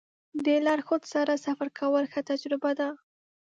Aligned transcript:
د 0.45 0.47
لارښود 0.65 1.03
سره 1.13 1.33
سفر 1.45 1.67
کول 1.79 2.05
ښه 2.11 2.21
تجربه 2.29 2.71
ده. 2.79 2.89